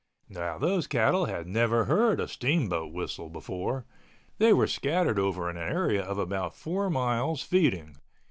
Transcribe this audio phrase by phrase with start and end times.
[0.29, 3.85] Now those cattle had never heard a steamboat whistle before.
[4.39, 7.97] They were scattered over an area of about four miles feeding.